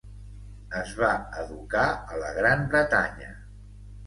[0.79, 1.09] Es va
[1.41, 3.31] educar a la Gran Bretanya.